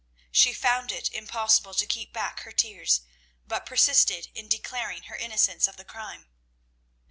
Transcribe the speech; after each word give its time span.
She 0.31 0.51
found 0.51 0.91
it 0.91 1.11
impossible 1.13 1.75
to 1.75 1.85
keep 1.85 2.11
back 2.11 2.39
her 2.39 2.51
tears, 2.51 3.01
but 3.45 3.67
persisted 3.67 4.29
in 4.33 4.47
declaring 4.47 5.03
her 5.03 5.15
innocence 5.15 5.67
of 5.67 5.77
the 5.77 5.85
crime. 5.85 6.25